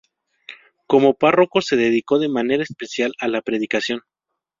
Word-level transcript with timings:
Como 0.87 1.13
párroco 1.13 1.61
se 1.61 1.75
dedicó 1.75 2.17
de 2.17 2.27
manera 2.27 2.63
especial 2.63 3.13
a 3.19 3.27
la 3.27 3.43
predicación. 3.43 4.01